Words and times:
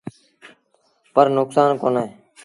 پر 1.13 1.25
نڪسآݩ 1.35 1.79
ڪونهي۔ 1.81 2.05